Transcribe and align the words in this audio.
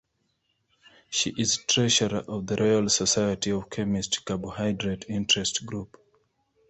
She 1.11 1.29
is 1.37 1.57
treasurer 1.57 2.23
of 2.27 2.47
the 2.47 2.55
Royal 2.55 2.89
Society 2.89 3.51
of 3.51 3.69
Chemistry 3.69 4.23
Carbohydrate 4.25 5.05
Interest 5.07 5.63
Group. 5.67 5.95